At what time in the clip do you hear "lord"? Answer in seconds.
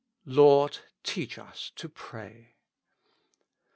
0.25-0.79